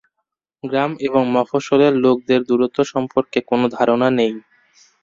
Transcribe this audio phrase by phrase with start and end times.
[0.63, 4.33] গ্রাম এবং মফস্বলের লোকদের দূরত্ব সম্পর্কে কোনো ধারণা নেই।